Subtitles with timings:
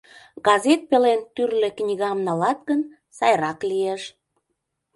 [0.47, 2.81] Газет пелен тӱрлӧ книгам налат гын,
[3.17, 4.01] сайрак лиеш.